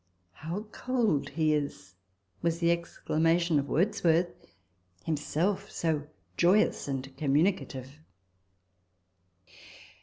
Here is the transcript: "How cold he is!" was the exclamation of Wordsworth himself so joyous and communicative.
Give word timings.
"How 0.43 0.61
cold 0.71 1.29
he 1.29 1.53
is!" 1.53 1.93
was 2.41 2.57
the 2.57 2.71
exclamation 2.71 3.59
of 3.59 3.69
Wordsworth 3.69 4.33
himself 5.05 5.69
so 5.69 6.07
joyous 6.37 6.87
and 6.87 7.15
communicative. 7.17 7.99